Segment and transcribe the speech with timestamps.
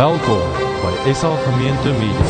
[0.00, 2.24] Welkom by SA Gemeente Media.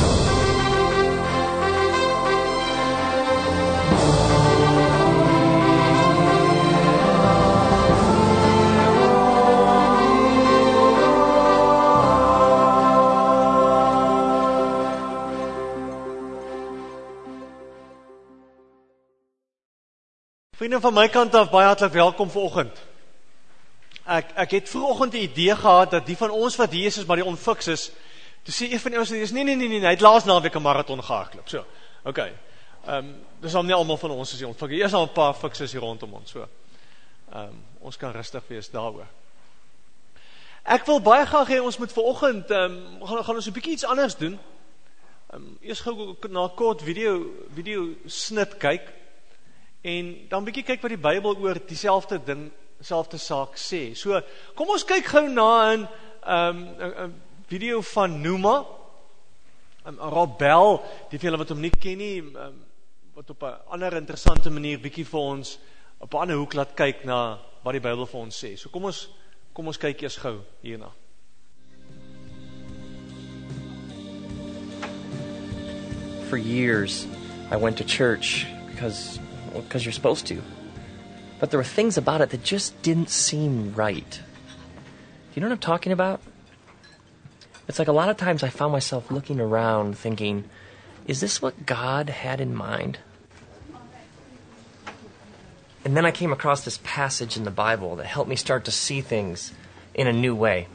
[20.57, 22.90] Vriende van my kant af baie hartlik welkom vanoggend.
[24.11, 27.07] Ek ek het vroegoggend 'n idee gehad dat die van ons wat hier is is
[27.07, 27.91] maar die onfiks is.
[28.43, 30.63] Toe sê een van ouens dis nee nee nee nee, hy het laas naweek 'n
[30.63, 31.49] maraton gehardloop.
[31.49, 31.65] So.
[32.05, 32.19] OK.
[32.19, 32.33] Ehm
[32.87, 34.73] um, dis al nie almal van ons is die onfiks.
[34.73, 36.49] Eers al 'n paar fikses hier rondom ons so.
[37.33, 39.07] Ehm um, ons kan rustig wees daaroor.
[40.63, 43.73] Ek wil baie graag hê ons moet vanoggend ehm um, gaan gaan ons 'n bietjie
[43.73, 44.39] iets anders doen.
[45.33, 48.93] Ehm um, eers gou na 'n kort video video snit kyk
[49.81, 53.95] en dan bietjie kyk wat die Bybel oor dieselfde ding, selfde saak sê.
[53.97, 54.21] So,
[54.57, 55.89] kom ons kyk gou na 'n
[56.27, 57.15] ehm 'n
[57.49, 58.67] video van Numa.
[59.87, 62.61] Um, Robel, die vir julle wat hom nie ken nie, um,
[63.15, 65.59] wat op 'n ander interessante manier bietjie vir ons
[65.99, 68.57] op 'n ander hoek laat kyk na wat die Bybel vir ons sê.
[68.57, 69.09] So kom ons
[69.53, 70.91] kom ons kyk eers gou hierna.
[76.29, 77.07] For years,
[77.51, 79.19] I went to church because
[79.53, 80.60] because you're supposed to.
[81.41, 84.11] But there were things about it that just didn't seem right.
[84.11, 86.21] Do You know what I'm talking about?
[87.67, 90.45] It's like a lot of times I found myself looking around thinking,
[91.07, 92.99] is this what God had in mind?
[95.85, 98.71] And then I came across this passage in the Bible that helped me start to
[98.71, 99.53] see things
[99.95, 100.69] in a new way.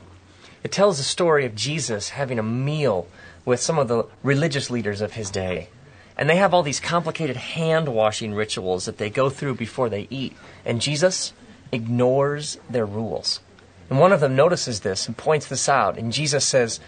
[0.63, 3.07] It tells the story of Jesus having a meal
[3.45, 5.69] with some of the religious leaders of his day.
[6.17, 10.07] And they have all these complicated hand washing rituals that they go through before they
[10.09, 10.35] eat.
[10.63, 11.33] And Jesus
[11.71, 13.41] ignores their rules.
[13.89, 15.97] And one of them notices this and points this out.
[15.97, 16.79] And Jesus says,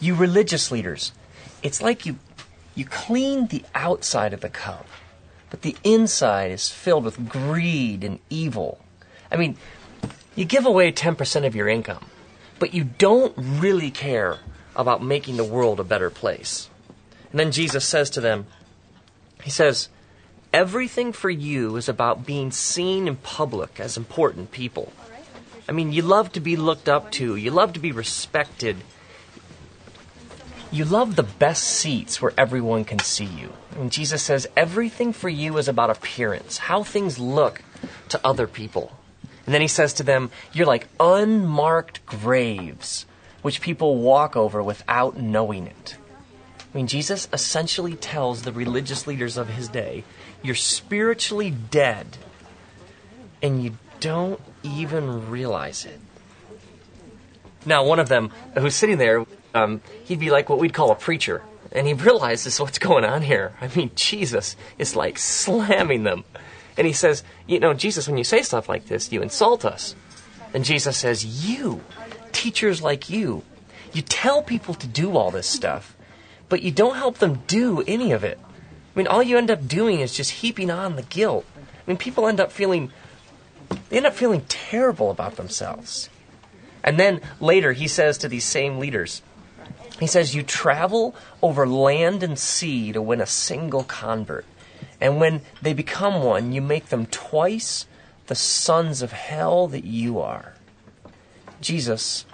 [0.00, 1.12] You religious leaders,
[1.62, 2.18] it's like you,
[2.74, 4.86] you clean the outside of the cup,
[5.50, 8.80] but the inside is filled with greed and evil.
[9.30, 9.56] I mean,
[10.34, 12.04] you give away 10% of your income,
[12.58, 14.38] but you don't really care
[14.74, 16.68] about making the world a better place.
[17.30, 18.46] And then Jesus says to them,
[19.46, 19.88] He says,
[20.52, 24.92] Everything for you is about being seen in public as important people.
[25.68, 28.78] I mean, you love to be looked up to, you love to be respected.
[30.72, 33.52] You love the best seats where everyone can see you.
[33.78, 37.62] And Jesus says, Everything for you is about appearance, how things look
[38.08, 38.98] to other people.
[39.46, 43.06] And then he says to them, You're like unmarked graves,
[43.42, 45.96] which people walk over without knowing it.
[46.76, 50.04] I mean, Jesus essentially tells the religious leaders of his day,
[50.42, 52.18] you're spiritually dead,
[53.40, 55.98] and you don't even realize it.
[57.64, 60.94] Now, one of them who's sitting there, um, he'd be like what we'd call a
[60.94, 61.40] preacher,
[61.72, 63.54] and he realizes what's going on here.
[63.62, 66.24] I mean, Jesus is like slamming them.
[66.76, 69.94] And he says, You know, Jesus, when you say stuff like this, you insult us.
[70.52, 71.80] And Jesus says, You,
[72.32, 73.44] teachers like you,
[73.94, 75.95] you tell people to do all this stuff
[76.48, 78.38] but you don't help them do any of it.
[78.42, 81.44] I mean, all you end up doing is just heaping on the guilt.
[81.56, 82.90] I mean, people end up feeling
[83.88, 86.08] they end up feeling terrible about themselves.
[86.82, 89.22] And then later he says to these same leaders,
[89.98, 94.44] he says, You travel over land and sea to win a single convert.
[95.00, 97.86] And when they become one, you make them twice
[98.26, 100.54] the sons of hell that you are.
[101.60, 102.26] Jesus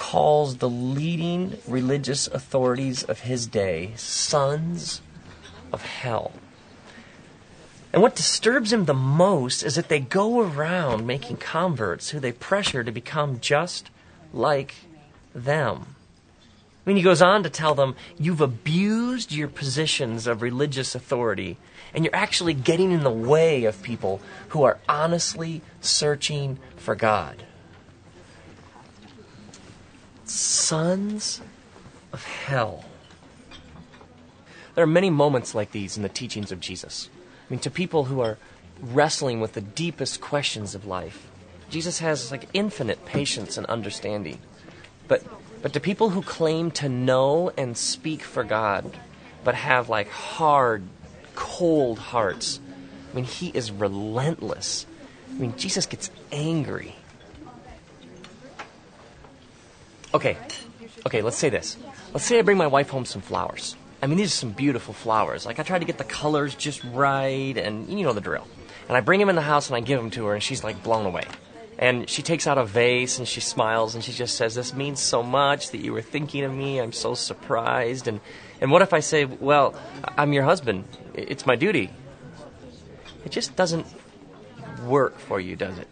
[0.00, 5.02] calls the leading religious authorities of his day sons
[5.74, 6.32] of hell.
[7.92, 12.32] And what disturbs him the most is that they go around making converts who they
[12.32, 13.90] pressure to become just
[14.32, 14.74] like
[15.34, 15.96] them.
[16.86, 21.58] I mean, he goes on to tell them, you've abused your positions of religious authority,
[21.92, 27.44] and you're actually getting in the way of people who are honestly searching for God
[30.30, 31.40] sons
[32.12, 32.84] of hell.
[34.74, 37.10] There are many moments like these in the teachings of Jesus.
[37.14, 38.38] I mean, to people who are
[38.80, 41.28] wrestling with the deepest questions of life,
[41.68, 44.38] Jesus has like infinite patience and understanding.
[45.08, 45.22] But
[45.62, 48.96] but to people who claim to know and speak for God,
[49.44, 50.82] but have like hard,
[51.34, 52.60] cold hearts,
[53.10, 54.86] I mean, he is relentless.
[55.28, 56.94] I mean, Jesus gets angry.
[60.12, 60.36] Okay,
[61.06, 61.76] okay, let's say this.
[62.12, 63.76] Let's say I bring my wife home some flowers.
[64.02, 65.46] I mean, these are some beautiful flowers.
[65.46, 68.46] Like, I try to get the colors just right, and you know the drill.
[68.88, 70.64] And I bring them in the house and I give them to her, and she's
[70.64, 71.24] like blown away.
[71.78, 75.00] And she takes out a vase and she smiles and she just says, This means
[75.00, 76.78] so much that you were thinking of me.
[76.78, 78.06] I'm so surprised.
[78.06, 78.20] And,
[78.60, 79.74] and what if I say, Well,
[80.18, 80.84] I'm your husband?
[81.14, 81.90] It's my duty.
[83.24, 83.86] It just doesn't
[84.84, 85.88] work for you, does it?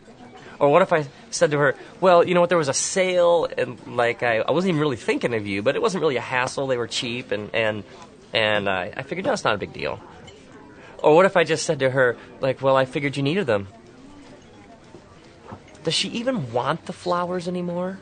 [0.58, 3.48] Or what if I said to her, well, you know what, there was a sale
[3.56, 6.20] and like I, I wasn't even really thinking of you, but it wasn't really a
[6.20, 6.66] hassle.
[6.66, 7.84] They were cheap and, and,
[8.32, 10.00] and I, I figured, no, it's not a big deal.
[11.00, 13.68] Or what if I just said to her, like, well, I figured you needed them.
[15.84, 18.00] Does she even want the flowers anymore?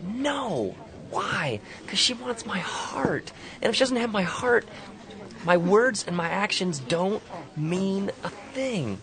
[0.00, 0.76] No.
[1.10, 1.60] Why?
[1.82, 3.32] Because she wants my heart.
[3.60, 4.66] And if she doesn't have my heart,
[5.44, 7.22] my words and my actions don't
[7.56, 9.00] mean a thing.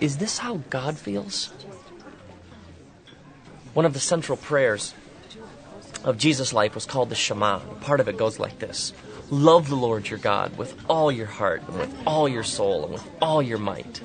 [0.00, 1.52] Is this how God feels?
[3.74, 4.94] One of the central prayers
[6.04, 7.58] of Jesus' life was called the Shema.
[7.80, 8.92] Part of it goes like this
[9.30, 12.92] Love the Lord your God with all your heart, and with all your soul, and
[12.92, 14.00] with all your might.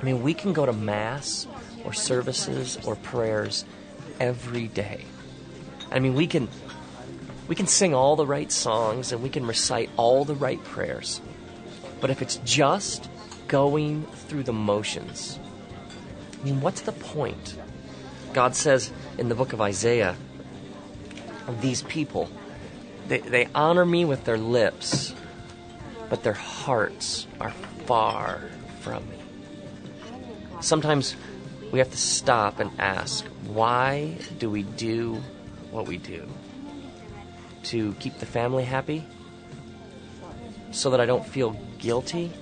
[0.00, 1.46] I mean, we can go to Mass
[1.84, 3.64] or services or prayers
[4.20, 5.04] every day.
[5.90, 6.48] I mean, we can
[7.46, 11.20] we can sing all the right songs and we can recite all the right prayers.
[12.00, 13.08] But if it's just
[13.54, 15.38] going through the motions,
[16.40, 17.56] I mean, what's the point?
[18.32, 20.16] God says in the book of Isaiah
[21.60, 22.28] these people,
[23.06, 25.14] they, they honor me with their lips,
[26.10, 27.52] but their hearts are
[27.86, 28.40] far
[28.80, 29.18] from me.
[30.60, 31.14] Sometimes
[31.70, 35.22] we have to stop and ask, why do we do
[35.70, 36.26] what we do?
[37.70, 39.06] To keep the family happy?
[40.72, 42.32] So that I don't feel guilty?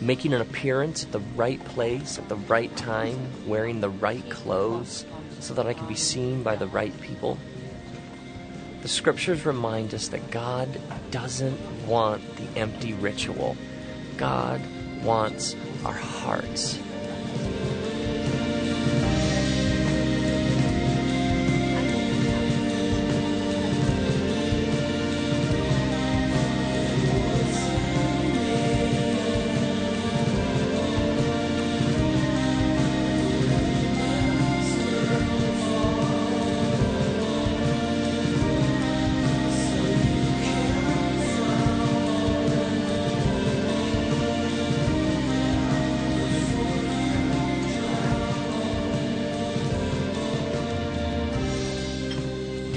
[0.00, 3.18] Making an appearance at the right place at the right time,
[3.48, 5.04] wearing the right clothes,
[5.40, 7.38] so that I can be seen by the right people?
[8.82, 10.68] The scriptures remind us that God
[11.10, 13.56] doesn't want the empty ritual.
[14.16, 14.60] God
[15.02, 16.78] wants our hearts.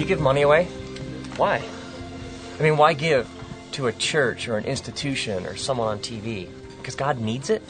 [0.01, 0.65] You give money away?
[1.37, 1.61] Why?
[2.59, 3.29] I mean, why give
[3.73, 6.49] to a church or an institution or someone on TV?
[6.77, 7.61] Because God needs it?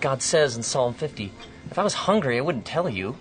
[0.00, 1.32] God says in Psalm 50,
[1.70, 3.16] if I was hungry, I wouldn't tell you.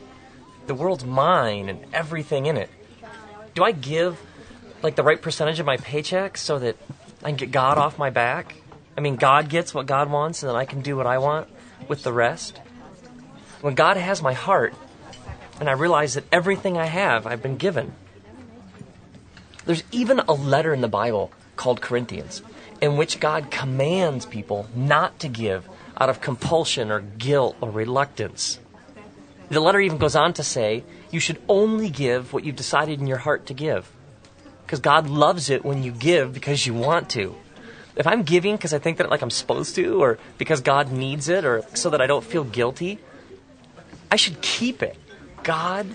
[0.67, 2.69] The world's mine and everything in it.
[3.55, 4.19] Do I give
[4.81, 6.77] like the right percentage of my paycheck so that
[7.21, 8.55] I can get God off my back?
[8.95, 11.49] I mean, God gets what God wants and then I can do what I want
[11.87, 12.57] with the rest?
[13.61, 14.73] When God has my heart
[15.59, 17.93] and I realize that everything I have, I've been given.
[19.69, 22.41] There's even a letter in the Bible called Corinthians
[22.81, 28.57] in which God commands people not to give out of compulsion or guilt or reluctance.
[29.49, 33.05] The letter even goes on to say you should only give what you've decided in
[33.05, 33.91] your heart to give.
[34.65, 37.35] Because God loves it when you give because you want to.
[37.95, 41.29] If I'm giving because I think that like I'm supposed to or because God needs
[41.29, 42.97] it or so that I don't feel guilty,
[44.09, 44.97] I should keep it.
[45.43, 45.85] God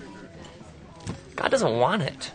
[1.35, 2.31] God doesn't want it.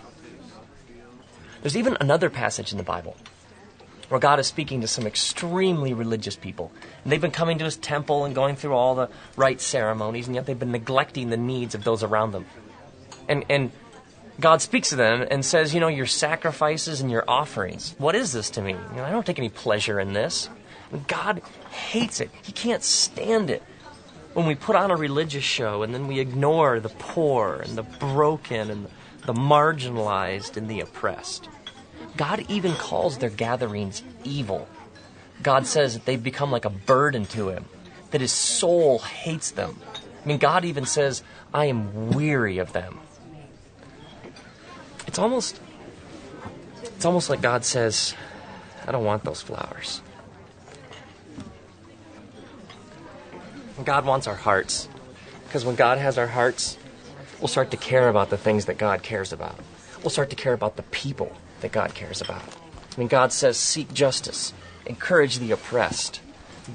[1.63, 3.17] There's even another passage in the Bible
[4.11, 6.73] where God is speaking to some extremely religious people.
[7.05, 10.35] And they've been coming to his temple and going through all the right ceremonies, and
[10.35, 12.47] yet they've been neglecting the needs of those around them.
[13.29, 13.71] And, and
[14.41, 18.33] God speaks to them and says, You know, your sacrifices and your offerings, what is
[18.33, 18.73] this to me?
[18.73, 20.49] You know, I don't take any pleasure in this.
[20.91, 21.41] And God
[21.71, 23.63] hates it, He can't stand it.
[24.33, 27.83] When we put on a religious show and then we ignore the poor and the
[27.83, 28.91] broken and the
[29.27, 31.49] marginalized and the oppressed.
[32.17, 34.69] God even calls their gatherings evil.
[35.43, 37.65] God says that they've become like a burden to him,
[38.11, 39.79] that his soul hates them.
[40.23, 41.23] I mean, God even says,
[41.55, 42.99] I am weary of them.
[45.07, 45.61] It's almost
[46.83, 48.15] it's almost like God says,
[48.87, 50.03] I don't want those flowers.
[53.85, 54.89] God wants our hearts.
[55.45, 56.77] Because when God has our hearts,
[57.41, 59.59] we'll start to care about the things that God cares about.
[60.03, 62.43] We'll start to care about the people that God cares about.
[62.43, 64.53] I mean, God says, seek justice,
[64.87, 66.21] encourage the oppressed,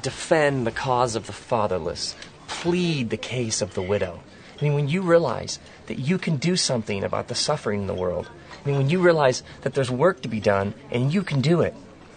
[0.02, 2.16] defend the cause of the fatherless,
[2.48, 4.22] plead the case of the widow.
[4.60, 7.94] I mean, when you realize that you can do something about the suffering in the
[7.94, 8.30] world,
[8.64, 11.62] I mean, when you realize that there's work to be done and you can do
[11.62, 11.76] it,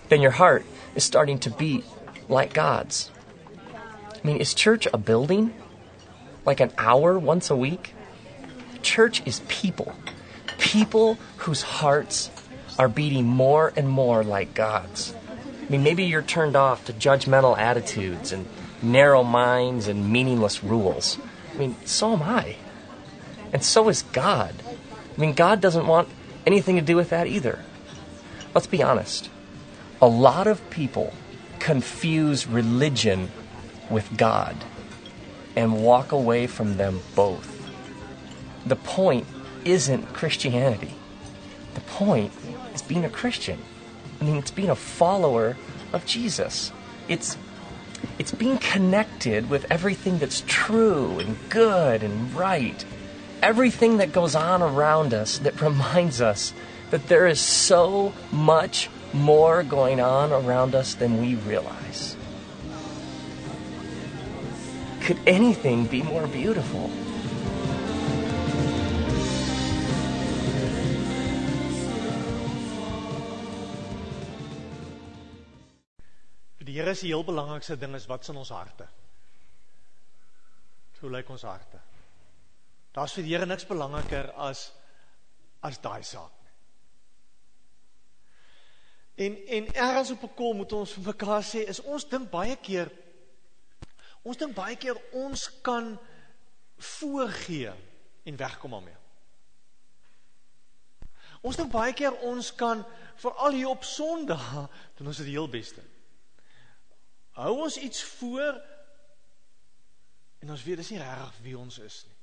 [0.09, 0.65] then your heart
[0.95, 1.85] is starting to beat
[2.29, 3.11] like God's.
[4.15, 5.53] I mean, is church a building?
[6.47, 7.95] Like an hour once a week?
[8.83, 9.95] Church is people.
[10.59, 12.31] People whose hearts
[12.79, 15.15] are beating more and more like God's.
[15.67, 18.47] I mean, maybe you're turned off to judgmental attitudes and
[18.81, 21.19] narrow minds and meaningless rules.
[21.55, 22.57] I mean, so am I.
[23.53, 24.55] And so is God.
[24.67, 26.09] I mean, God doesn't want
[26.47, 27.65] anything to do with that either.
[28.55, 29.31] Let's be honest.
[30.01, 31.13] A lot of people
[31.59, 33.31] confuse religion
[33.91, 34.57] with God
[35.57, 37.58] and walk away from them both.
[38.69, 39.27] The point
[39.65, 40.95] isn't Christianity.
[41.75, 42.33] The point
[42.75, 43.59] is being a Christian.
[44.21, 45.57] I mean, it's being a follower
[45.93, 46.71] of Jesus.
[47.09, 47.39] It's
[48.19, 52.85] it's being connected with everything that's true and good and right.
[53.43, 56.53] Everything that goes on around us that reminds us
[56.91, 62.17] that there is so much more going on around us than we realize.
[65.01, 66.91] Could anything be more beautiful?
[76.79, 78.87] Here is die heel belangrikste ding is wat's in ons harte.
[81.01, 81.81] Hoe lyk ons harte?
[82.95, 84.69] Daar's vir die Here niks belangriker as
[85.67, 86.53] as daai saak nie.
[89.27, 92.57] En en ergens op 'n kol moet ons vir mekaar sê is ons dink baie
[92.57, 92.91] keer
[94.23, 95.99] ons dink baie keer ons kan
[96.79, 97.75] voorgee
[98.25, 98.97] en wegkom daarmee.
[101.43, 105.98] Ons dink baie keer ons kan veral hier op Sondag doen ons dit heel beste.
[107.39, 108.57] Hou ons iets voor
[110.43, 112.17] en ons weet dis nie regtig wie ons is nie.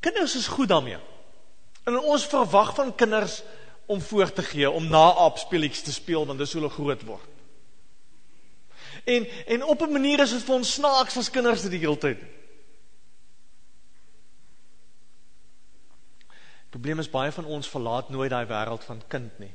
[0.00, 1.00] Kinders is goed daarmee.
[1.84, 3.42] En ons verwag van kinders
[3.90, 7.28] om voor te gee, om na aapspeelies te speel want dis hoe hulle groot word.
[9.04, 9.26] En
[9.56, 12.20] en op 'n manier is dit vir ons snaaks as kinders dit die hele tyd.
[16.60, 19.54] Die probleem is baie van ons verlaat nooit daai wêreld van kind nie.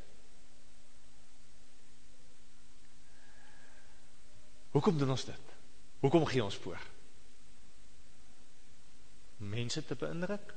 [4.76, 5.56] Hoekom doen ons dit?
[6.04, 6.82] Hoekom gee ons voor?
[9.38, 10.52] Mense te beïndruk?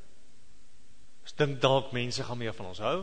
[1.22, 2.96] Ons dink dalk mense gaan meer van ons hou.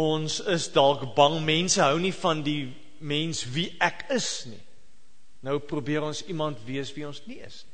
[0.00, 2.68] Ons is dalk bang mense hou nie van die
[3.00, 4.60] mens wie ek is nie.
[5.40, 7.69] Nou probeer ons iemand wees wie ons nie is nie.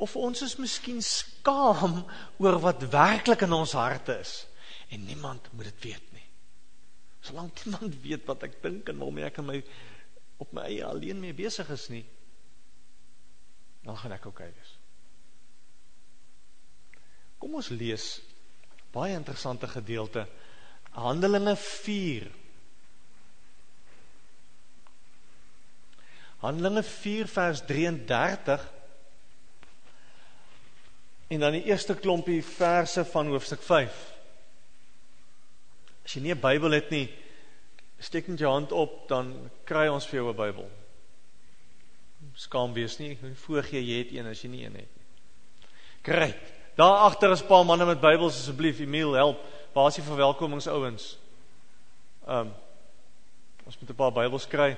[0.00, 2.00] Of ons is miskien skaam
[2.40, 4.34] oor wat werklik in ons harte is
[4.90, 6.26] en niemand moet dit weet nie.
[7.20, 9.60] Solank niemand weet wat ek dink en waarmee ek my
[10.40, 12.04] op my eie alleen mee besig is nie,
[13.84, 14.72] dan gaan ek oukei okay wees.
[17.40, 18.06] Kom ons lees
[18.92, 20.26] baie interessante gedeelte
[20.96, 22.26] Handelinge 4
[26.42, 28.66] Handelinge 4 vers 33
[31.30, 33.98] en dan die eerste klompie verse van hoofstuk 5.
[36.04, 37.06] As jy nie 'n Bybel het nie,
[37.98, 40.70] steek net jou hand op, dan kry ons vir jou 'n Bybel.
[42.34, 45.02] Skaam wees nie, voorgee jy het een as jy nie een het nie.
[46.02, 46.34] Kry.
[46.76, 49.38] Daar agter is 'n paar manne met Bybels asseblief, Emil, help.
[49.72, 51.18] Waar is die verwelkomingsouens?
[52.26, 52.54] Ehm um,
[53.66, 54.76] ons moet 'n paar Bybels kry.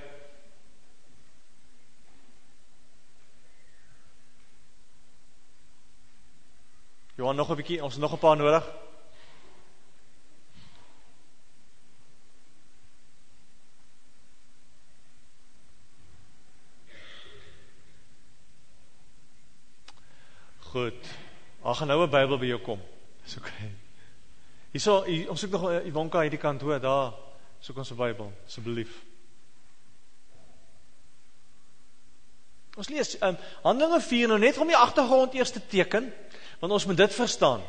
[7.32, 8.72] Johan nog 'n bietjie, ons het nog 'n paar nodig.
[20.58, 21.06] Goed.
[21.62, 22.80] Ag gaan nou 'n Bybel by jou kom.
[23.22, 23.36] Dis.
[23.36, 23.74] Okay.
[24.70, 27.12] Hierso, hier, ons soek nog Ivanka hierdie kant hoor, daar
[27.58, 29.11] soek ons 'n Bybel, asseblief.
[32.72, 33.36] Ons lees um,
[33.66, 36.08] Handelinge 4 nou net om die agtergrond eers te teken
[36.62, 37.60] want ons moet dit verstaan.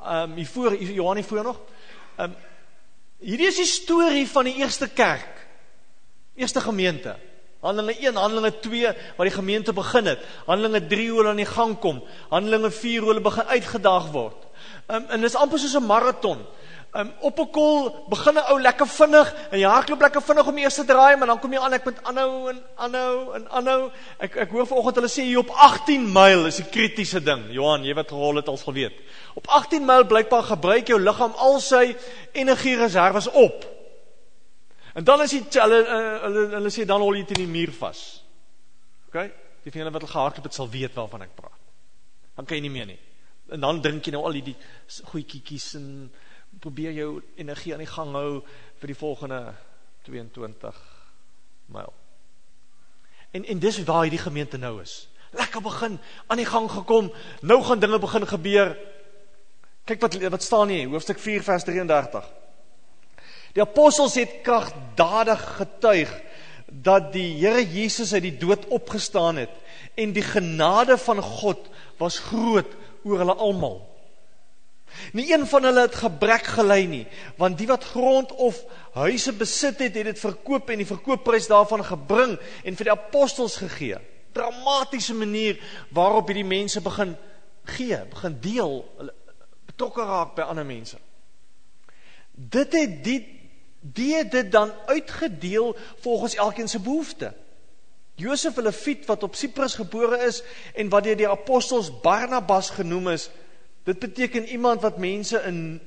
[0.00, 1.60] Ehm um, hier voor Johan hier voor nog.
[2.16, 2.36] Ehm um,
[3.20, 5.46] hierdie is die storie van die eerste kerk.
[6.34, 7.16] Eerste gemeente.
[7.60, 8.82] Handelinge 1, Handelinge 2
[9.16, 10.24] waar die gemeente begin het.
[10.46, 12.02] Handelinge 3 hoe hulle aan die gang kom.
[12.28, 14.48] Handelinge 4 hoe hulle begin uitgedaag word.
[14.86, 16.44] Ehm um, en dis amper soos 'n maraton
[16.92, 20.58] um, op 'n kol begin 'n ou lekker vinnig en jy hardloop lekker vinnig om
[20.58, 23.90] eers te draai, maar dan kom jy aan ek moet aanhou en aanhou en aanhou.
[24.18, 27.50] Ek ek hoor vanoggend hulle sê hier op 18 myl is die kritiese ding.
[27.50, 28.96] Johan, jy wat gerol het al geweet.
[29.34, 31.96] Op 18 myl blykbaar gebruik jou liggaam al sy
[32.32, 33.64] energiereserves op.
[34.94, 35.84] En dan is dit hulle
[36.22, 38.24] hulle hulle sê dan hol jy teen die muur vas.
[39.08, 39.30] OK?
[39.62, 41.60] Die van julle wat al gehardloop het sal weet waarvan ek praat.
[42.40, 42.98] dan kan jy nie meer nie.
[43.52, 44.54] En dan drink jy nou al die
[45.10, 45.88] goedjies en
[46.58, 48.42] probeer jou energie aan die gang hou
[48.80, 49.54] vir die volgende
[50.02, 50.76] 22
[51.66, 51.92] myl.
[53.30, 55.08] En en dis waar hierdie gemeente nou is.
[55.30, 57.12] Lekker begin, aan die gang gekom.
[57.40, 58.74] Nou gaan dinge begin gebeur.
[59.84, 62.26] Kyk wat wat staan hier, hoofstuk 4 vers 33.
[63.54, 66.10] Die apostels het kragtadig getuig
[66.70, 69.54] dat die Here Jesus uit die dood opgestaan het
[69.98, 71.66] en die genade van God
[71.98, 73.89] was groot oor hulle almal.
[75.12, 77.06] Nie een van hulle het gebrek gelei nie,
[77.36, 78.62] want die wat grond of
[78.94, 83.56] huise besit het, het dit verkoop en die verkoopprys daarvan gebring en vir die apostels
[83.62, 83.98] gegee.
[84.32, 85.58] Dramatiese manier
[85.94, 87.16] waarop hierdie mense begin
[87.76, 89.14] gee, begin deel, hulle
[89.70, 90.98] betrokke raak by ander mense.
[92.34, 93.20] Dit het die
[93.80, 97.32] die het dit dan uitgedeel volgens elkeen se behoefte.
[98.20, 100.42] Josef hulle Fiet wat op Siprus gebore is
[100.74, 103.30] en wat deur die apostels Barnabas genoem is,
[103.84, 105.80] Dit beteken iemand wat mense in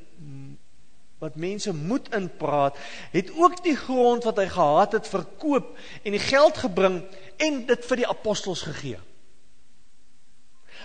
[1.24, 2.76] wat mense moet inpraat,
[3.12, 5.70] het ook die grond wat hy gehad het verkoop
[6.04, 7.00] en die geld gebring
[7.40, 9.00] en dit vir die apostels gegee.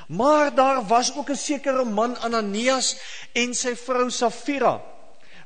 [0.07, 2.97] Maar daar was ook 'n sekere man Ananias
[3.33, 4.79] en sy vrou Safira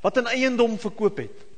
[0.03, 1.52] wat 'n eiendom verkoop het.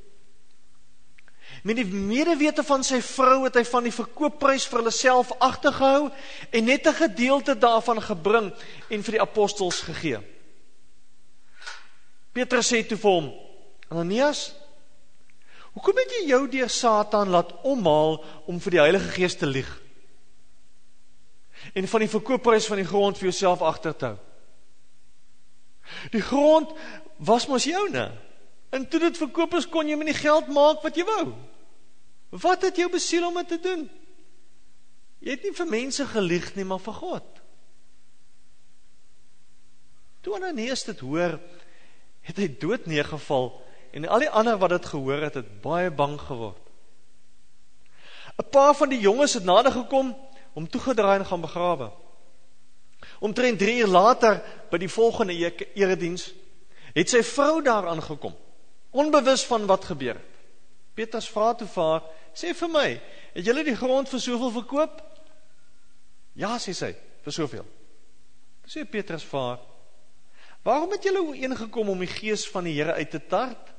[1.64, 6.10] Met die medewete van sy vrou het hy van die verkoopprys vir hulle self agtergehou
[6.52, 8.52] en net 'n gedeelte daarvan gebring
[8.90, 10.20] en vir die apostels gegee.
[12.32, 13.32] Petrus sê toe vir hom:
[13.88, 14.52] "Ananias,
[15.72, 19.80] hoekom het jy jou deur Satan laat omhaal om vir die Heilige Gees te lieg
[21.74, 24.18] en van die verkoopprys van die grond vir jouself agter te hou?
[26.10, 26.76] Die grond
[27.16, 28.12] was mos joune.
[28.70, 31.53] En toe dit verkoop is, kon jy met die geld maak wat jy wou."
[32.34, 33.84] Wat het jou besiel om dit te doen?
[35.22, 37.40] Jy het nie vir mense gelieg nie, maar vir God.
[40.24, 41.38] Toe Ananias dit hoor,
[42.24, 43.52] het hy dood neergeval
[43.94, 46.60] en al die ander wat dit gehoor het, het baie bang geword.
[48.34, 50.16] 'n Paar van die jonges het nader gekom
[50.54, 51.92] om toegedraai en gaan begrawe.
[53.20, 55.34] Omtrent 3 uur later by die volgende
[55.74, 56.32] erediens
[56.94, 58.34] het sy vrou daar aangekom,
[58.90, 60.33] onbewus van wat gebeur het.
[60.94, 62.88] Petrus vra toe vir haar: Sê vir my,
[63.34, 65.00] het julle die grond vir soveel verkoop?
[66.38, 66.92] Ja, sê sy,
[67.24, 67.66] vir soveel.
[68.66, 69.62] Sê Petrus vir haar:
[70.64, 73.74] Waarom het julle ooreengekom om die gees van die Here uit te tart?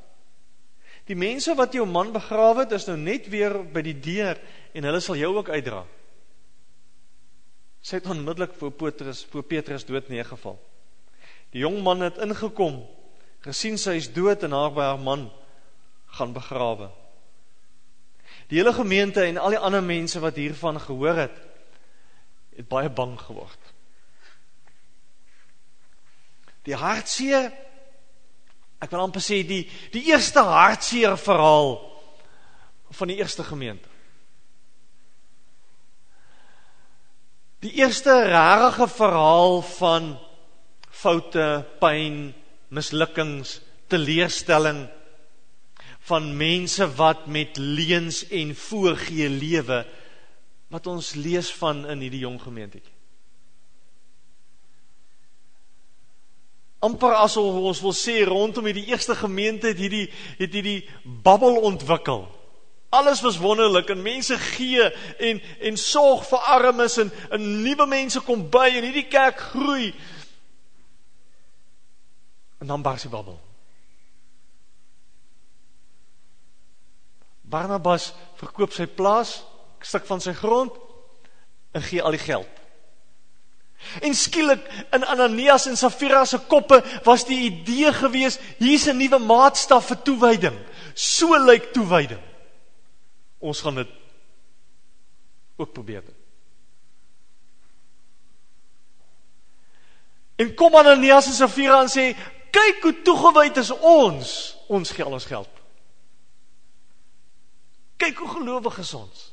[1.06, 4.40] Die mense wat jou man begrawe het, is nou net weer by die deur
[4.74, 5.84] en hulle sal jou ook uitdra.
[7.86, 10.58] Sy het onmiddellik voor Petrus, voor Petrus dood neergeval.
[11.54, 12.82] Die jong man het ingekom,
[13.46, 15.28] gesien sy is dood en haar by haar man
[16.18, 16.90] gaan begrawe.
[18.50, 21.38] Die hele gemeente en al die ander mense wat hiervan gehoor het,
[22.56, 23.72] het baie bang geword.
[26.66, 27.52] Die hartseer
[28.84, 31.78] ek wil amper sê die die eerste hartseer verhaal
[32.96, 33.90] van die eerste gemeente.
[37.66, 40.12] Die eerste rarige verhaal van
[40.94, 42.30] foute, pyn,
[42.70, 43.58] mislukkings,
[43.90, 44.86] teleurstelling
[46.06, 49.86] van mense wat met leuns en voorgee lewe
[50.74, 52.96] wat ons lees van in hierdie jong gemeentetjie.
[56.86, 60.08] amper asof ons wil sê rondom hierdie eerste gemeente het hierdie
[60.40, 62.26] het hierdie babbel ontwikkel.
[62.96, 64.84] Alles was wonderlik en mense gee
[65.30, 69.94] en en sorg vir armes en 'n nuwe mense kom by en hierdie kerk groei.
[72.60, 73.40] En dan bars die babbel.
[77.50, 79.44] Barnabas verkoop sy plaas,
[79.80, 80.74] 'n stuk van sy grond
[81.74, 82.50] en gee al die geld.
[84.02, 89.20] En skielik in Ananias en Safira se koppe was die idee gewees, hier's 'n nuwe
[89.20, 90.58] maatstaf vir toewyding.
[90.94, 92.22] So lyk toewyding.
[93.40, 93.90] Ons gaan dit
[95.56, 96.04] ook probeer.
[100.36, 102.18] En kom Ananias en Safira en sê,
[102.52, 104.58] "Kyk hoe toegewyd is ons.
[104.68, 105.55] Ons gee al ons geld."
[107.98, 109.24] Kyk hoe gelowig is ons.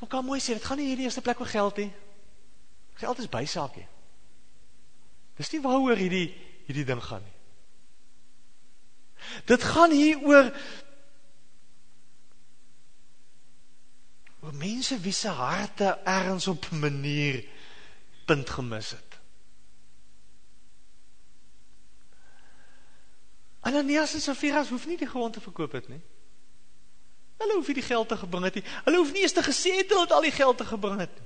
[0.00, 1.90] Maar kan mooi sê, dit gaan nie hierdie eerste plek oor geld nie.
[3.00, 3.86] Geld is bysaakie.
[5.36, 6.28] Dis nie waaroor hierdie
[6.68, 7.36] hierdie ding gaan nie.
[9.48, 10.50] Dit gaan hier oor
[14.40, 17.44] oor mense wie se harte ergens op 'n manier
[18.24, 19.09] punt gemis het.
[23.60, 26.00] Ananias en Safira hoef nie die grond te verkoop het nie.
[27.40, 28.64] Hulle hoef nie die geld te gebring het nie.
[28.84, 31.20] Hulle hoef nie eens te gesê het hulle het al die geld te gebring het.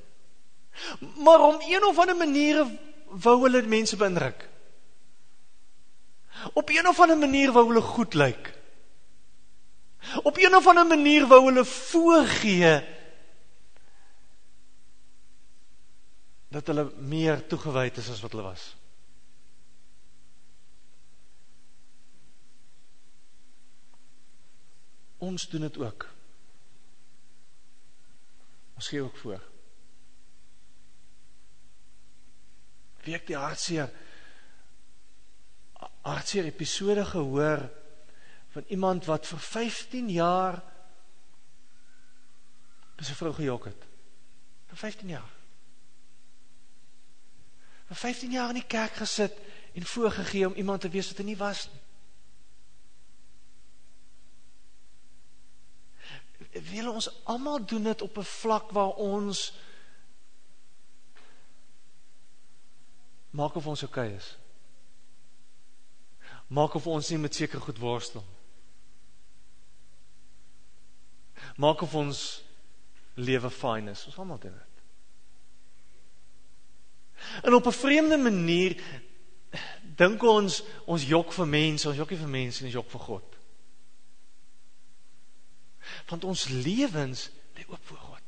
[1.23, 2.64] Maar om een of ander manier
[3.27, 4.49] wou hulle mense beïndruk.
[6.53, 8.53] Op een of ander manier wou hulle goed lyk.
[10.23, 12.83] Op een of ander manier wou hulle voorgee
[16.55, 18.75] dat hulle meer toegewyd is as wat hulle was.
[25.24, 26.06] Ons doen dit ook.
[28.74, 29.42] Ons gee ook voor.
[33.04, 33.92] Wie ek die hartseer
[36.04, 37.62] hartseer episode gehoor
[38.52, 40.58] van iemand wat vir 15 jaar
[42.94, 43.87] by sy vrou gejok het.
[44.72, 45.30] Vir 15 jaar.
[47.88, 49.40] Vir 15 jaar in die kerk gesit
[49.72, 51.84] en voorgegee om iemand te wees wat hy nie was nie.
[56.55, 59.53] Wil ons almal doen dit op 'n vlak waar ons
[63.31, 64.37] maak of ons oukei okay is.
[66.47, 68.25] Maak of ons nie met seker goed worstel.
[71.57, 72.45] Maak of ons
[73.14, 74.07] lewe fyn is.
[74.07, 74.75] Ons almal doen dit.
[77.43, 78.83] En op 'n vreemde manier
[79.97, 83.01] dink ons ons jok vir mense, ons jok nie vir mense nie, ons jok vir
[83.01, 83.37] God.
[86.11, 88.21] Want ons lewens lê oop voor God.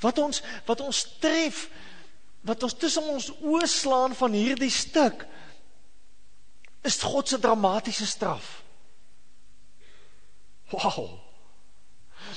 [0.00, 1.68] Wat ons wat ons tref
[2.46, 5.26] wat ons tussen ons oë slaan van hierdie stuk
[6.86, 8.62] is God se dramatiese straf.
[10.70, 11.18] Wow.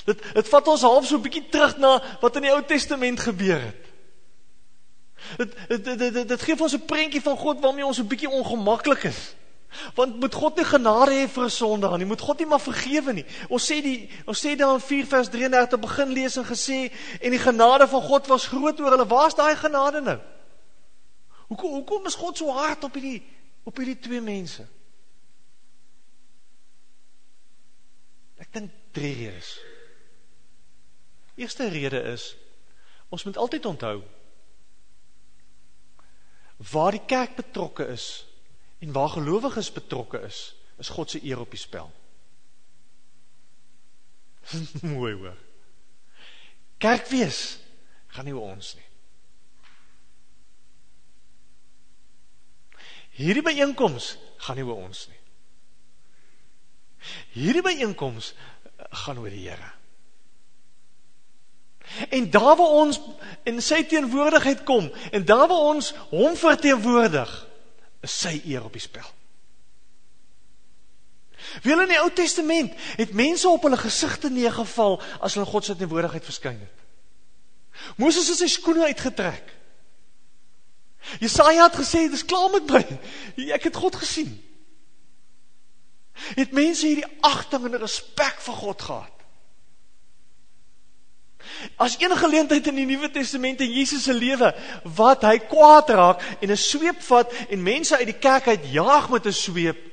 [0.06, 3.20] Dit dit vat ons half so 'n bietjie terug na wat in die Ou Testament
[3.20, 3.84] gebeur het.
[5.36, 8.06] Dit dit dit dit, dit gee vir ons 'n prentjie van God waarmee ons 'n
[8.06, 9.34] bietjie ongemaklik is.
[9.94, 12.06] Want moet God nie genade hê vir 'n sondaar nie?
[12.06, 13.24] Moet God nie maar vergewe nie?
[13.48, 17.30] Ons sê die ons sê dan in 4 vers 33 begin lees en gesê en
[17.30, 19.06] die genade van God was groot oor hulle.
[19.06, 20.18] Waar's daai genade nou?
[21.48, 23.22] Hoekom hoekom is God so hard op hierdie
[23.64, 24.66] op hierdie twee mense?
[28.38, 29.58] Ek dink drie redes.
[31.34, 32.36] Eerste rede is
[33.08, 34.02] ons moet altyd onthou
[36.70, 38.26] waar die kerk betrokke is
[38.80, 41.90] En waar gelowiges betrokke is, is God se eer op die spel.
[44.82, 45.36] Mooi hoor.
[46.80, 47.58] Kerk wees
[48.14, 48.86] gaan nie oor ons nie.
[53.20, 55.18] Hierdie byeenkoms gaan nie oor ons nie.
[57.36, 58.32] Hierdie byeenkoms
[59.04, 59.74] gaan oor die Here.
[62.08, 63.00] En daar waar ons
[63.48, 67.30] in sy teenwoordigheid kom en daar waar ons hom verteenwoordig,
[68.04, 69.08] is sy eer op die spel.
[71.64, 75.76] Wil in die Ou Testament het mense op hulle gesigte neergeval as hulle God se
[75.76, 76.84] teenwoordigheid verskyn het.
[77.96, 79.56] Moses het sy skoene uitgetrek.
[81.20, 82.82] Jesaja het gesê dis klaar met my.
[83.56, 84.34] Ek het God gesien.
[86.36, 89.19] Het mense hierdie agting en respek vir God gehad.
[91.76, 94.54] As enige geleentheid in die Nuwe Testament in Jesus se lewe
[94.96, 99.10] wat hy kwaad raak en 'n sweep vat en mense uit die kerk uit jaag
[99.10, 99.90] met 'n sweep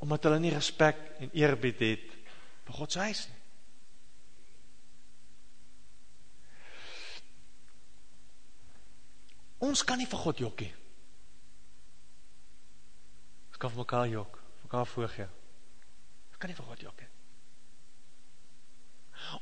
[0.00, 2.08] omdat hulle nie respek en eerbied het
[2.64, 3.40] vir God se huis nie.
[9.60, 10.72] Ons kan nie vir God jokkie.
[13.50, 15.28] Ons kan vir mekaar jok, vir mekaar voorgee.
[16.30, 16.69] Ons kan nie vir.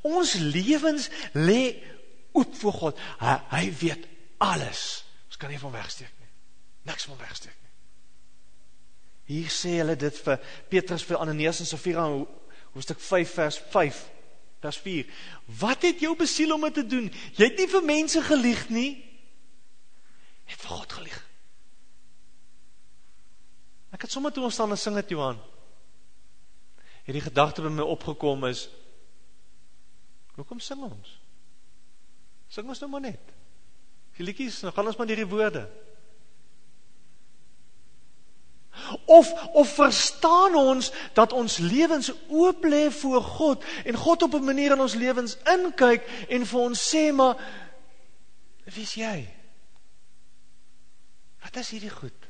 [0.07, 1.77] Ons lewens lê
[2.37, 3.01] oop voor God.
[3.23, 4.05] Hy, hy weet
[4.45, 4.85] alles.
[5.27, 6.31] Ons kan nie van wegsteek nie.
[6.91, 7.75] Niks van wegsteek nie.
[9.29, 10.39] Hier sê hulle dit vir
[10.73, 13.99] Petrus vir Ananias en Safira hoofstuk 5 vers 5
[14.63, 15.11] vers 4.
[15.61, 17.11] Wat het jou besiel om dit te doen?
[17.37, 18.91] Jy het nie vir mense gelieg nie.
[20.49, 21.19] Jy het vir God gelieg.
[23.95, 25.39] Ek het sommer toe ons staan en sing dit Johan.
[27.09, 28.67] Hierdie gedagte by my opgekom is
[30.39, 31.19] Hoekom sing ons?
[32.49, 33.35] Sing ons nou maar net.
[34.19, 35.65] Die liedjies, nou gaan ons maar deur die woorde.
[39.11, 44.45] Of of verstaan ons dat ons lewens oop lê voor God en God op 'n
[44.45, 47.35] manier in ons lewens inkyk en vir ons sê maar
[48.65, 49.27] wie's jy?
[51.43, 52.29] Wat is hierdie goed?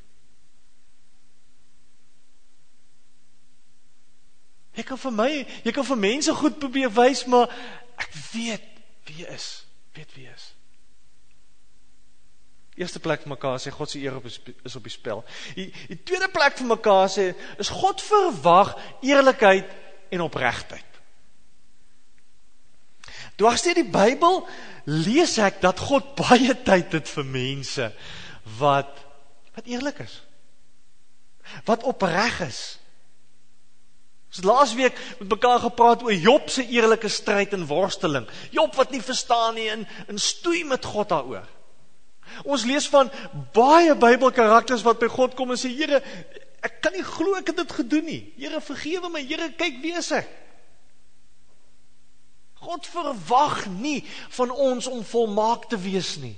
[4.78, 7.50] Jy kan vir my, jy kan vir mense goed probeer wys, maar
[7.98, 8.64] Ek weet
[9.08, 9.48] wie jy is.
[9.96, 10.46] Weet wie jy is.
[12.78, 15.24] Eerste plek vir mekaar sê God se eer op is, is op die spel.
[15.58, 19.72] Die, die tweede plek vir mekaar sê is God verwag eerlikheid
[20.14, 20.84] en opregtheid.
[23.38, 24.40] Dwars deur die Bybel
[24.88, 27.90] lees ek dat God baie tyd het vir mense
[28.58, 28.94] wat
[29.58, 30.20] wat eerlik is.
[31.66, 32.78] Wat opreg is.
[34.28, 38.26] Ons het laasweek met mekaar gepraat oor Job se eerlike stryd en worsteling.
[38.52, 41.46] Job wat nie verstaan nie en in stoei met God daaroor.
[42.44, 43.08] Ons lees van
[43.56, 46.02] baie Bybelkarakters wat by God kom en sê Here,
[46.60, 48.20] ek kan nie glo ek het dit gedoen nie.
[48.36, 49.24] Here, vergewe my.
[49.24, 50.28] Here, kyk wie is ek?
[52.58, 54.02] God verwag nie
[54.34, 56.34] van ons om volmaak te wees nie.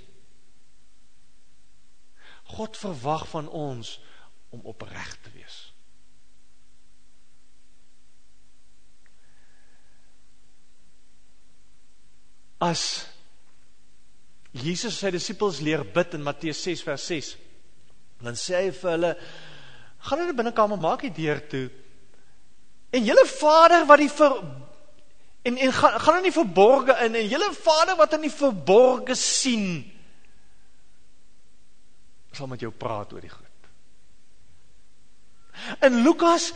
[2.55, 3.97] God verwag van ons
[4.53, 5.40] om opreg te wees.
[12.61, 13.07] As
[14.53, 17.35] Jesus sy disippels leer bid in Matteus 6 vers 6.
[18.21, 19.13] Dan sê hy vir hulle:
[20.09, 21.71] "Gaan in die binnekamer, maak die deur toe.
[22.91, 24.43] En julle Vader wat die ver
[25.43, 29.15] en en gaan gaan in die verborge in en julle Vader wat in die verborge
[29.15, 29.87] sien
[32.33, 33.47] sal met jou praat oor die goed."
[35.81, 36.53] In Lukas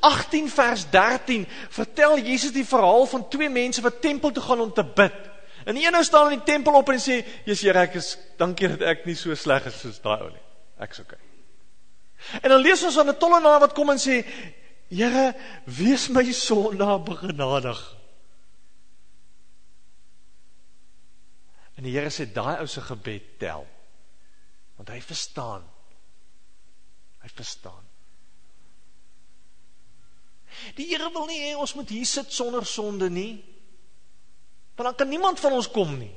[0.00, 4.72] 18 vers 13 vertel Jesus die verhaal van twee mense wat tempel toe gaan om
[4.72, 5.33] te bid.
[5.64, 8.18] En die een nou staan in die tempel op en sê, "Jesus Here, ek is
[8.36, 10.42] dankie dat ek nie so sleg is soos daai ou nie.
[10.78, 11.18] Ek's okay."
[12.42, 14.24] En dan lees ons van 'n tollenaar wat kom en sê,
[14.88, 17.96] "Here, wees my sondaar begenadig."
[21.74, 23.66] En die Here sê daai ou se gebed tel.
[24.76, 25.64] Want hy verstaan.
[27.22, 27.82] Hy verstaan.
[30.78, 33.53] Die Here wil nie hê ons moet hier sit sonder sonde nie.
[34.74, 36.12] Want dan kan niemand van ons kom nie.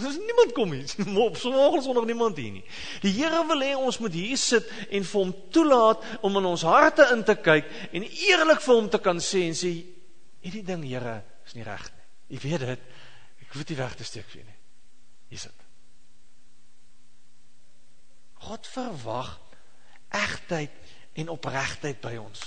[0.00, 0.84] As niemand kom nie,
[1.26, 2.64] op sommige sonder niemand hier nie.
[3.02, 6.64] Die Here wil hê ons moet hier sit en vir hom toelaat om in ons
[6.64, 9.74] harte in te kyk en eerlik vir hom te kan sê en sê
[10.40, 12.06] hierdie ding Here is nie reg nie.
[12.38, 12.88] U weet dit.
[13.42, 14.58] Ek hoef dit weg te steek vir u nie.
[15.34, 15.66] Hier sit.
[18.40, 19.34] God verwag
[20.16, 20.72] egtheid
[21.20, 22.46] en opregtheid by ons.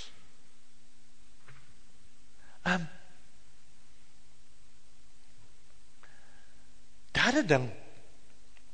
[2.64, 2.92] Ehm um,
[7.14, 7.70] derde ding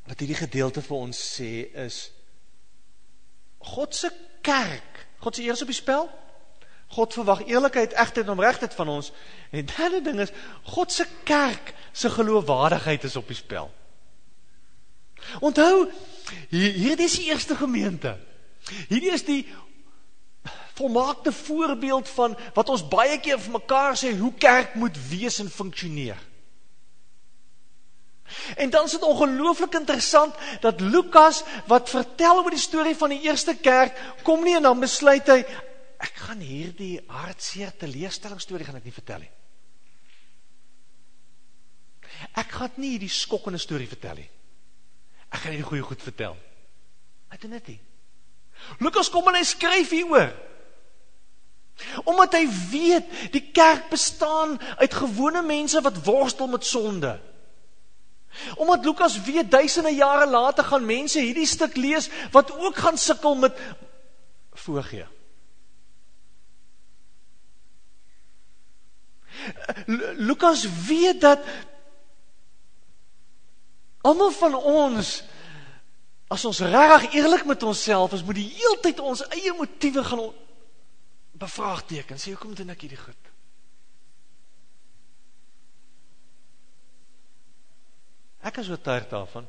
[0.10, 1.52] wat hierdie gedeelte vir ons sê
[1.86, 2.08] is
[3.75, 4.10] God se
[4.41, 6.08] kerk, God se eers op die spel.
[6.95, 9.12] God verwag eerlikheid, egtheid en opregtheid van ons.
[9.52, 10.32] En derde ding is
[10.71, 13.69] God se kerk se geloofwaardigheid is op die spel.
[15.43, 15.89] Onthou,
[16.49, 18.15] hierdie is die eerste gemeente.
[18.88, 19.43] Hierdie is die
[20.80, 25.52] volmaakte voorbeeld van wat ons baie keer vir mekaar sê hoe kerk moet wees en
[25.52, 26.28] funksioneer.
[28.55, 33.21] En dan is dit ongelooflik interessant dat Lukas wat vertel oor die storie van die
[33.25, 35.41] eerste kerk, kom nie en dan besluit hy
[35.99, 39.31] ek gaan hierdie hartseer teleurstellingsstorie gaan ek nie vertel nie.
[42.39, 44.29] Ek gaan nie hierdie skokkende storie vertel nie.
[45.29, 46.37] Ek gaan hierdie goeie goed vertel.
[47.29, 47.79] Wat doen dit nie?
[48.83, 50.31] Lukas kom en hy skryf hieroor.
[52.09, 57.13] Omdat hy weet die kerk bestaan uit gewone mense wat worstel met sonde.
[58.55, 63.35] Omdat Lukas weet duisende jare later gaan mense hierdie stuk lees wat ook gaan sukkel
[63.35, 63.57] met
[64.53, 65.07] voorgee.
[70.15, 71.39] Lukas weet dat
[74.01, 75.23] almal van ons
[76.29, 80.27] as ons regtig eerlik met onsself is, moet die heeltyd ons eie motiewe gaan
[81.41, 82.19] bevraagteken.
[82.21, 83.28] Sê hoekom doen ek hierdie goed?
[88.49, 89.47] Ek is oortuig daarvan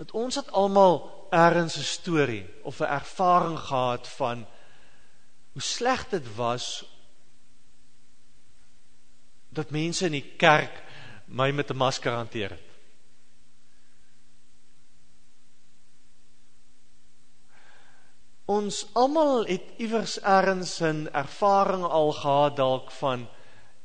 [0.00, 0.98] dat ons het almal
[1.30, 4.46] ergens 'n storie of 'n ervaring gehad van
[5.52, 6.84] hoe sleg dit was
[9.48, 10.82] dat mense in die kerk
[11.26, 12.68] my met 'n masker hanteer het.
[18.44, 23.28] Ons almal het iewers ergens 'n ervaring al gehad dalk van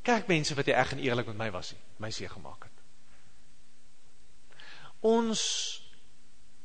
[0.01, 2.74] kerkmense wat nie reg en eerlik met my was nie, my seë gemaak het
[5.05, 5.41] ons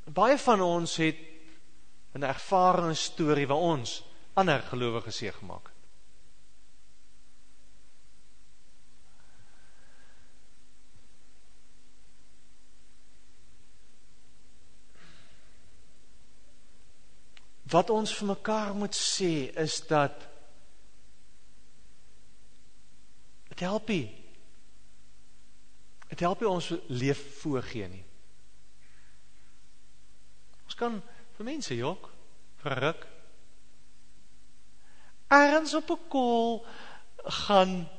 [0.08, 1.18] baie van ons het
[2.16, 4.02] 'n ervaring storie waar ons
[4.34, 5.76] ander gelowiges seë gemaak het.
[17.70, 20.26] Wat ons vir mekaar moet sê is dat
[23.48, 24.08] dit help nie.
[26.08, 28.09] Dit help nie ons leef voorgee nie.
[30.70, 31.00] Ons kan
[31.34, 32.04] vir mense jok,
[32.62, 33.00] vir ruk.
[35.34, 36.64] Erns op 'n kol
[37.26, 37.90] gaan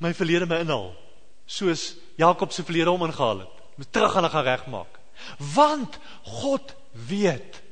[0.00, 0.96] my verlede my inhaal,
[1.44, 3.54] soos Jakob se verlede hom ingehaal het.
[3.76, 4.98] Moet terug en gaan regmaak.
[5.54, 7.62] Want God weet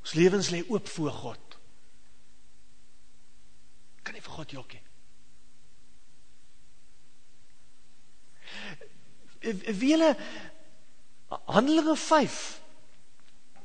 [0.00, 1.58] ons lewens lê oop voor God.
[4.02, 4.84] Kan nie vir God jok nie.
[9.72, 10.16] Wie hulle
[11.46, 12.60] Handelinge 5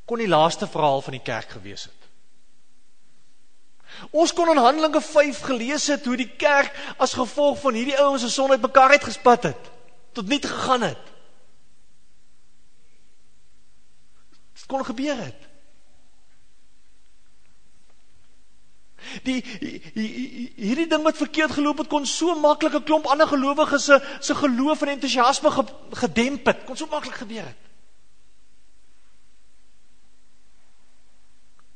[0.06, 2.06] kon die laaste verhaal van die kerk gewees het.
[4.12, 8.22] Ons kon in Handelinge 5 gelees het hoe die kerk as gevolg van hierdie ouens
[8.26, 9.72] se sonheid mekaar uitgespat het,
[10.14, 11.12] tot niet gegaan het.
[14.56, 15.42] Dit kon gebeur het.
[19.24, 19.38] Die
[20.56, 24.36] hierdie ding wat verkeerd geloop het kon so maklik 'n klomp ander gelowiges se se
[24.36, 25.52] geloof en entoesiasme
[25.92, 26.64] gedemp het.
[26.66, 27.62] Kon so maklik gebeur het.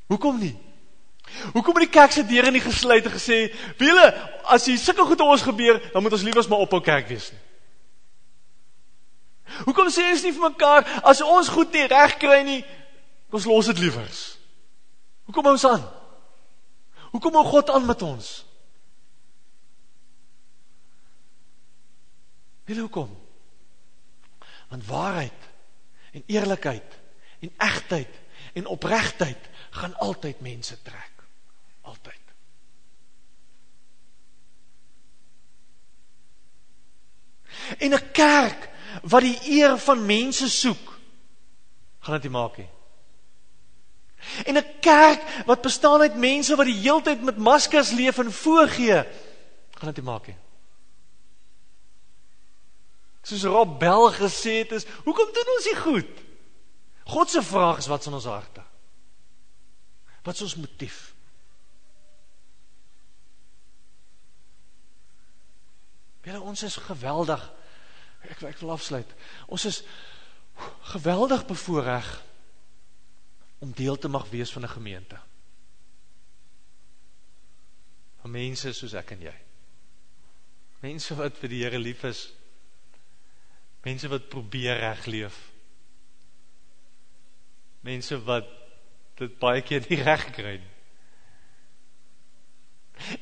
[0.10, 0.56] Hoekom nie?
[1.54, 4.08] Hoekom het die kerk se deure nie gesluit en gesê, "Wiele,
[4.43, 7.39] as hier sulke goed ons gebeur, dan moet ons liewers maar ophou kerk wees nie."
[9.65, 12.65] Hoekom sê ons nie vir mekaar as ons goed nie reg kry nie,
[13.34, 14.38] ons los dit liewers?
[15.26, 15.84] Hoekom hou ons aan?
[17.12, 18.45] Hoekom hou God aan met ons?
[22.69, 23.10] Wiele hoekom?
[24.69, 25.48] Want waarheid
[26.13, 26.98] en eerlikheid
[27.39, 28.19] en egtheid
[28.54, 31.12] en opregtheid gaan altyd mense trek.
[31.82, 32.18] Altyd.
[37.78, 38.70] En 'n kerk
[39.04, 41.00] wat die eer van mense soek,
[42.00, 42.70] gaan dit nie maak nie.
[44.46, 49.04] En 'n kerk wat bestaan uit mense wat die heeltyd met maskers leef en voorgee,
[49.72, 50.38] gaan dit nie maak nie.
[53.22, 56.12] Soos Rob Bell gesê het is, hoekom doen ons nie goed?
[57.04, 58.69] God se vraag is wat is in ons harte?
[60.30, 60.98] Wat is ons motief?
[66.22, 67.46] Julle ons is geweldig.
[68.30, 69.15] Ek ek wil afsluit.
[69.50, 69.80] Ons is
[70.92, 72.12] geweldig bevoorreg
[73.65, 75.18] om deel te mag wees van 'n gemeente.
[78.22, 79.38] Van mense soos ek en jy.
[80.86, 82.34] Mense wat vir die Here lief is.
[83.82, 85.42] Mense wat probeer reg leef.
[87.82, 88.59] Mense wat
[89.20, 90.76] dit baie keer nie reg kry nie.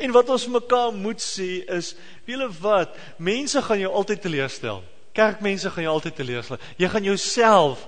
[0.02, 1.94] En wat ons mekaar moet sê is,
[2.26, 4.82] wiele wat, mense gaan jou altyd teleurstel.
[5.18, 6.62] Kerkmense gaan jou altyd teleurstel.
[6.78, 7.86] Jy gaan jouself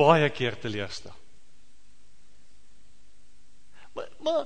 [0.00, 1.16] baie keer teleurstel.
[3.96, 4.44] Maar, maar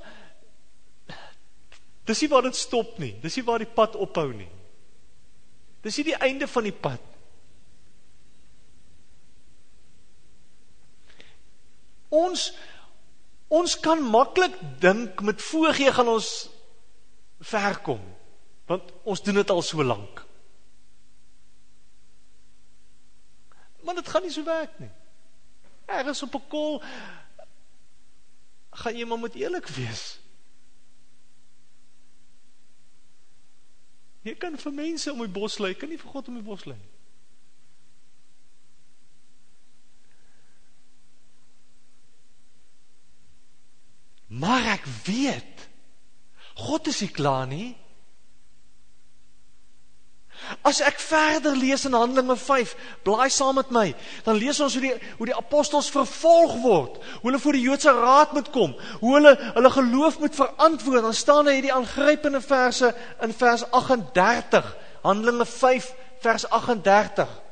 [2.09, 3.15] dis nie waar dit stop nie.
[3.23, 4.51] Dis nie waar die pad ophou nie.
[5.85, 7.11] Dis nie die einde van die pad.
[12.15, 12.53] Ons
[13.49, 16.49] Ons kan maklik dink met voorgee gaan ons
[17.41, 18.01] ver kom.
[18.67, 20.25] Want ons doen dit al so lank.
[23.85, 24.91] Maar dit gaan nie so werk nie.
[25.85, 26.83] Ergens op 'n kol
[28.71, 30.19] gaan jy maar moet eerlik wees.
[34.23, 36.65] Jy kan vir mense om die bos lê, kan nie vir God om die bos
[36.65, 36.94] lê nie.
[44.35, 45.69] Maar ek weet
[46.55, 47.73] God is nie klaar nie.
[50.67, 52.75] As ek verder lees in Handelinge 5,
[53.07, 53.85] blaai saam met my,
[54.27, 57.95] dan lees ons hoe die hoe die apostels vervolg word, hoe hulle voor die Joodse
[57.97, 61.07] raad moet kom, hoe hulle hulle geloof moet verantwoord.
[61.07, 62.93] Dan staan daar hierdie aangrypende verse
[63.25, 64.75] in vers 38,
[65.07, 65.91] Handelinge 5
[66.27, 67.44] vers 38.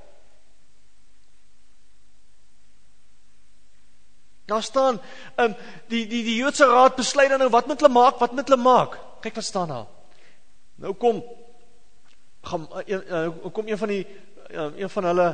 [4.44, 5.00] Daar staan,
[5.36, 5.54] um,
[5.88, 8.62] die, die, die Joodse raad besluit dan nou, wat moet hulle maak, wat moet hulle
[8.62, 8.98] maak?
[9.20, 9.86] Kijk wat staan daar.
[10.74, 11.22] Nou kom,
[12.42, 14.06] gaan, uh, kom een van die,
[14.50, 15.28] uh, een van hulle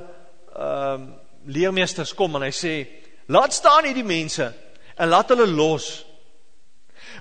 [0.56, 1.00] uh,
[1.44, 2.74] leermeesters kom en hy sê,
[3.32, 4.50] laat staan hier die mense
[4.96, 5.88] en laat hulle los.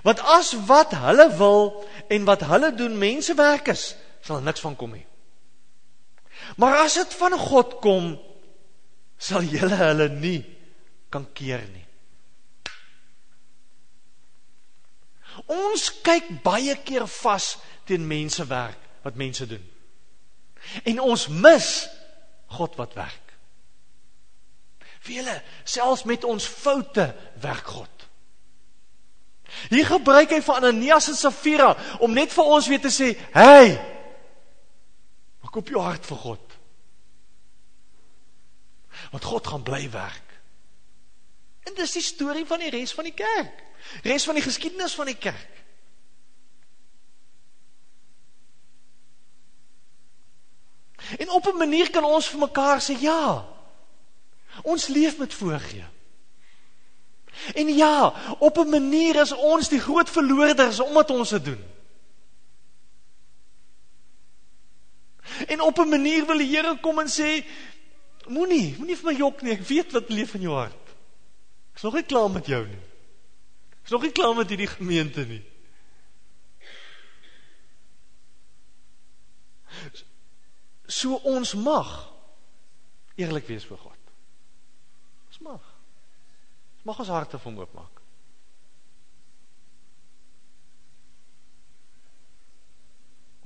[0.04, 1.72] Want as wat hulle wil
[2.12, 5.06] en wat hulle doen mensewerk is, sal niks van kom nie.
[6.60, 8.12] Maar as het van God kom,
[9.18, 10.40] sal jylle hulle nie
[11.10, 11.87] kan keer nie.
[15.48, 17.56] Ons kyk baie keer vas
[17.88, 19.64] teen mensewerk wat mense doen.
[20.84, 21.68] En ons mis
[22.58, 23.32] God wat werk.
[25.00, 27.06] Vele, selfs met ons foute
[27.40, 27.94] werk God.
[29.72, 31.70] Hier gebruik hy vir Ananias en Safira
[32.04, 33.78] om net vir ons weer te sê, "Hey,
[35.40, 36.44] maak op jou hart vir God."
[39.10, 40.28] Want God gaan bly werk.
[41.64, 43.67] En dis die storie van die res van die kerk.
[44.02, 45.58] Res van die geskiedenis van die kerk.
[51.18, 53.48] En op 'n manier kan ons vir mekaar sê ja.
[54.62, 55.84] Ons leef met voorgee.
[57.54, 61.64] En ja, op 'n manier is ons die groot verloorders omdat ons dit doen.
[65.46, 67.44] En op 'n manier wil die Here kom en sê
[68.26, 69.52] moenie, moenie vir my jok nie.
[69.52, 70.84] Ek weet wat leef in jou hart.
[71.72, 72.87] Ek's nog nie klaar met jou nie.
[73.88, 75.40] Ek's nog nie klaar met hierdie gemeente nie.
[80.84, 82.12] So ons mag
[83.16, 84.12] eerlik wees voor God.
[85.30, 85.70] Ons mag.
[86.74, 88.02] Ons mag ons harte vir hom oopmaak.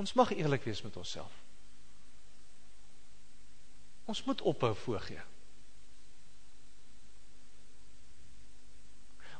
[0.02, 1.38] Ons mag eerlik wees met onsself.
[4.10, 5.22] Ons moet ophou voorgee.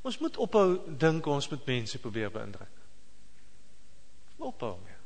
[0.02, 2.80] Ons moet ophou dink ons moet mense probeer beïndruk.
[4.42, 4.98] Ophou mee.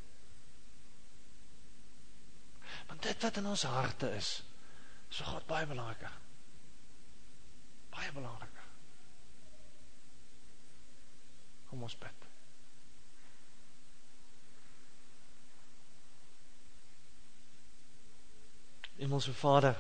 [2.89, 4.31] Want dit wat in ons harte is,
[5.11, 6.15] is God baie belangriker.
[7.93, 8.71] Baie belangriker.
[11.69, 12.25] Kom ons bid.
[18.97, 19.77] Hemelse Vader,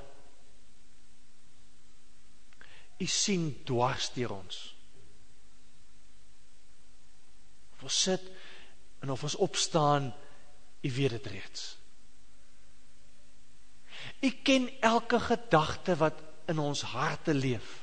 [2.96, 4.60] U sien dwars deur ons.
[7.74, 8.30] Of ons sit
[9.05, 10.12] en of ons opstaan,
[10.82, 11.62] U weet dit reeds.
[14.22, 17.82] U ken elke gedagte wat in ons harte leef.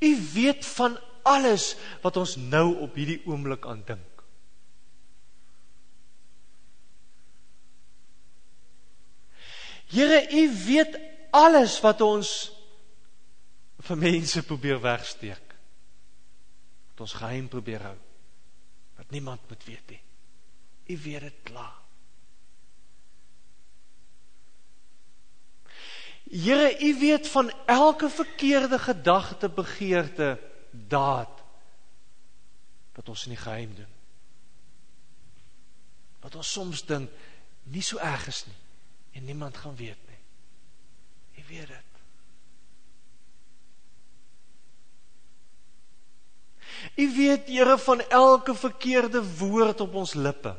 [0.00, 4.22] U weet van alles wat ons nou op hierdie oomblik aan dink.
[9.86, 10.98] Here, U weet
[11.30, 12.30] alles wat ons
[13.86, 15.45] vir mense probeer wegsteek.
[16.96, 17.96] Wat ons geheim probeer hou.
[18.96, 20.00] Wat niemand moet weet nie.
[20.88, 21.82] U weet dit klaar.
[26.24, 30.40] Here, U weet van elke verkeerde gedagte, begeerte,
[30.70, 31.42] daad
[32.96, 33.92] wat ons in die geheim doen.
[36.24, 37.12] Wat ons soms dink
[37.68, 38.56] nie so erg is nie
[39.20, 40.22] en niemand gaan weet nie.
[41.36, 41.85] U weet dit.
[46.96, 50.56] U weet Here van elke verkeerde woord op ons lippe.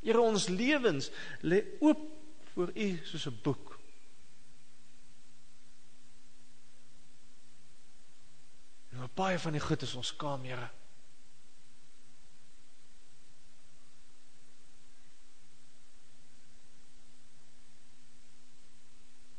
[0.00, 2.00] Here ons lewens lê oop
[2.52, 3.78] voor U soos 'n boek.
[8.90, 10.68] En baie van die goed is ons skaam, Here.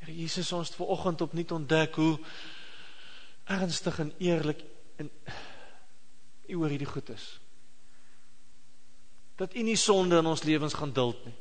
[0.01, 2.19] Here Jesus, ons het ver oggend opnuut ontdek hoe
[3.43, 4.63] ernstig en eerlik
[4.95, 5.11] en
[6.47, 7.39] u oor hierdie goed is.
[9.35, 11.35] Dat u nie sonde in ons lewens gaan duld nie.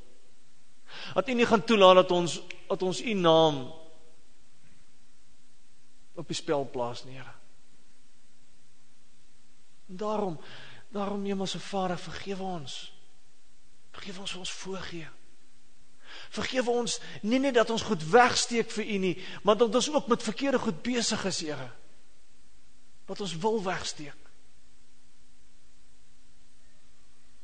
[1.15, 3.73] Dat u nie gaan toelaat dat ons dat ons u naam
[6.15, 7.35] op die spel plaas nie, Here.
[9.87, 10.39] Daarom
[10.91, 12.93] daarom Hemelse Vader, vergewe ons.
[13.95, 15.09] Vergewe ons vir ons voorgee.
[16.31, 19.13] Vergewe ons nie net dat ons goed wegsteek vir U nie,
[19.47, 21.71] maar dat ons ook met verkeerde goed besig is, Here.
[23.11, 24.29] Wat ons wil wegsteek.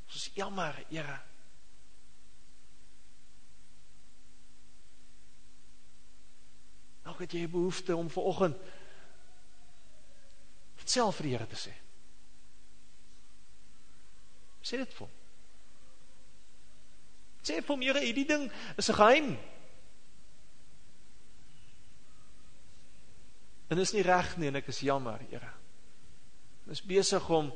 [0.06, 1.18] Ons is jammer, Here.
[7.06, 8.62] Nog het jy behoefte om vanoggend
[10.86, 11.74] self vir die Here te sê.
[14.66, 15.14] Sê dit vir hom.
[17.42, 18.48] Sê vir hom, Here, hierdie ding
[18.78, 19.30] is 'n geheim.
[23.68, 25.50] En is nie reg nie en ek is jammer, Here.
[26.66, 27.52] Ek is besig om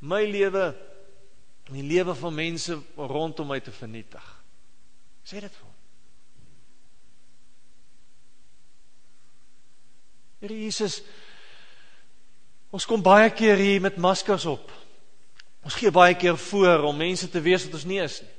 [0.00, 0.70] my lewe
[1.68, 4.24] en die lewe van mense rondom my te vernietig.
[5.26, 5.74] Sê dit vir hom.
[10.38, 11.00] Here Jesus,
[12.70, 14.70] ons kom baie keer hier met maskers op.
[15.66, 18.34] Ons gee baie keer voor om mense te wees wat ons nie is nie.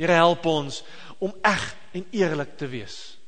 [0.00, 0.82] Here help ons
[1.20, 1.64] om eg
[1.96, 3.19] en eerlik te wees.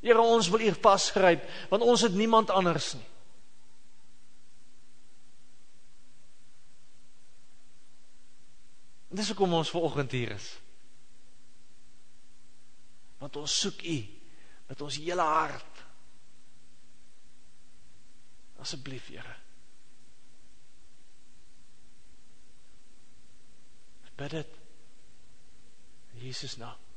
[0.00, 3.08] Here ons wil U pas gryp want ons het niemand anders nie.
[9.10, 10.48] Dis hoekom ons ver oggend hier is.
[13.20, 13.98] Want ons soek U
[14.70, 15.84] met ons hele hart.
[18.60, 19.36] Asseblief, Here.
[24.20, 24.56] Bid dit.
[26.12, 26.89] In Jesus naam.